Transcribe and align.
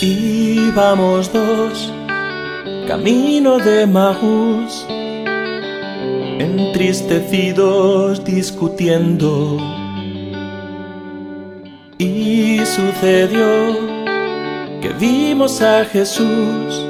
Íbamos 0.00 1.32
dos, 1.32 1.92
camino 2.86 3.58
de 3.58 3.88
Maús, 3.88 4.86
entristecidos 6.38 8.24
discutiendo. 8.24 9.87
Sucedió 12.78 13.76
que 14.80 14.90
vimos 15.00 15.60
a 15.62 15.84
Jesús 15.84 16.86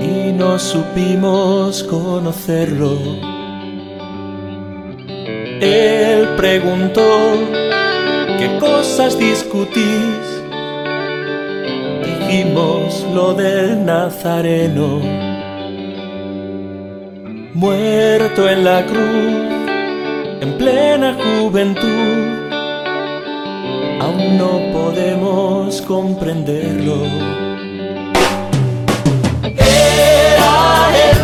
y 0.00 0.30
no 0.30 0.60
supimos 0.60 1.82
conocerlo. 1.82 2.96
Él 5.60 6.28
preguntó, 6.36 7.32
¿qué 8.38 8.58
cosas 8.60 9.18
discutís? 9.18 10.22
Dijimos 12.04 13.04
lo 13.12 13.34
del 13.34 13.84
Nazareno, 13.84 15.00
muerto 17.54 18.48
en 18.48 18.62
la 18.62 18.86
cruz, 18.86 20.42
en 20.42 20.58
plena 20.58 21.16
juventud, 21.24 22.27
no 24.18 24.72
podemos 24.72 25.80
comprenderlo. 25.82 26.96
Era 29.56 30.88
él, 31.08 31.18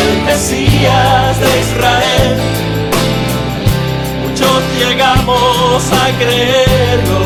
el 0.00 0.22
Mesías 0.24 1.40
de 1.40 1.60
Israel, 1.60 2.36
muchos 4.22 4.62
llegamos 4.78 5.82
a 5.92 6.18
creerlo. 6.18 7.20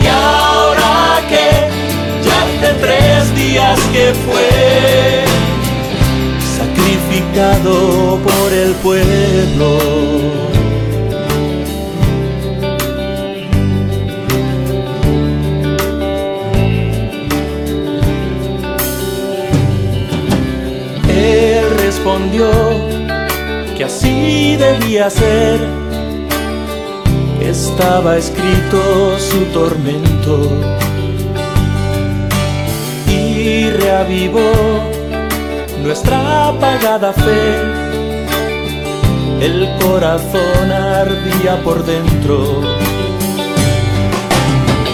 Y 0.00 0.06
ahora 0.06 1.22
que 1.28 1.46
ya 2.24 2.36
hace 2.44 2.70
tres 2.80 3.34
días 3.34 3.80
que 3.92 4.14
fue 4.26 5.24
sacrificado 6.56 8.18
por 8.22 8.52
el 8.52 8.72
pueblo. 8.74 9.93
Respondió 22.14 22.50
que 23.76 23.84
así 23.84 24.56
debía 24.56 25.10
ser. 25.10 25.60
Estaba 27.40 28.16
escrito 28.16 29.18
su 29.18 29.44
tormento 29.52 30.48
y 33.08 33.70
reavivó 33.70 34.52
nuestra 35.82 36.48
apagada 36.48 37.12
fe. 37.12 37.82
El 39.40 39.68
corazón 39.80 40.72
ardía 40.72 41.62
por 41.64 41.84
dentro. 41.84 42.60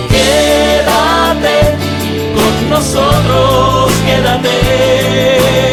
Quédate 0.09 1.77
con 2.34 2.71
nosotros, 2.71 3.93
quédate. 4.06 5.69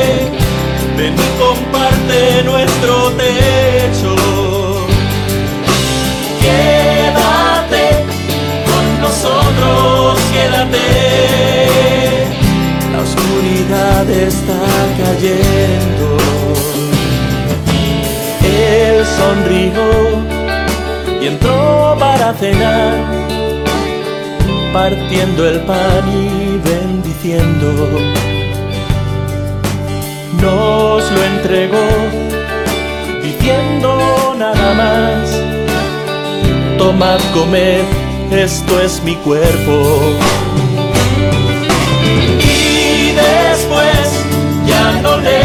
Ven 0.98 1.14
y 1.14 1.40
comparte 1.40 2.42
nuestro 2.44 3.12
techo. 3.12 4.16
Quédate 6.42 8.04
con 8.66 9.02
nosotros, 9.02 10.20
quédate. 10.34 10.88
La 12.92 13.00
oscuridad 13.08 14.10
está 14.10 14.64
cayendo. 14.98 16.18
Él 18.44 19.06
sonrió 19.20 19.86
y 21.22 21.28
entró 21.28 21.96
para 22.00 22.34
cenar, 22.34 22.96
partiendo 24.74 25.48
el 25.48 25.60
pan 25.60 26.04
y 26.12 26.58
bendiciendo 26.68 28.37
nos 30.42 31.12
lo 31.12 31.24
entregó, 31.24 31.88
diciendo 33.22 34.36
nada 34.38 34.74
más, 34.74 35.30
tomad, 36.78 37.20
comed, 37.34 37.84
esto 38.32 38.82
es 38.82 39.02
mi 39.04 39.16
cuerpo. 39.16 40.00
Y 42.40 43.12
después 43.12 44.26
ya 44.66 45.02
no 45.02 45.18
le 45.18 45.37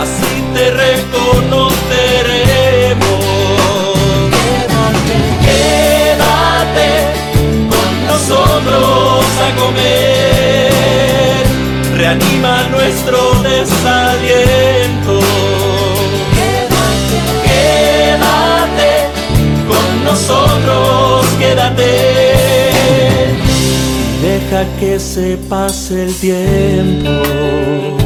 así 0.00 0.44
te 0.52 0.70
reconoceremos. 0.70 1.64
Quédate 5.46 6.90
con 7.70 7.90
nosotros 8.06 9.24
a 9.40 9.48
comer, 9.60 11.44
reanima 11.96 12.54
nuestro 12.70 13.18
desaliento. 13.42 15.23
Deja 24.54 24.76
que 24.78 25.00
se 25.00 25.36
pase 25.48 26.04
el 26.04 26.14
tiempo. 26.20 28.03